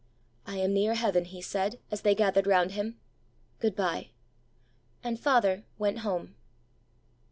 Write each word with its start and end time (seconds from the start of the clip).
"I 0.47 0.55
am 0.55 0.71
very 0.71 0.85
near 0.87 0.93
heaven," 0.95 1.25
he 1.25 1.43
said, 1.43 1.77
as 1.91 2.01
they 2.01 2.15
gathered 2.15 2.47
round 2.47 2.71
him, 2.71 2.99
"Good 3.59 3.75
bye!" 3.75 4.09
And 5.03 5.19
"father" 5.19 5.63
went 5.77 5.99
Home. 5.99 6.33